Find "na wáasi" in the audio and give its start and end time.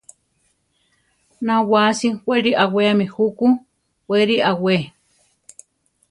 1.45-2.07